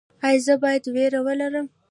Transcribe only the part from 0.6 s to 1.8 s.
باید ویره ولرم؟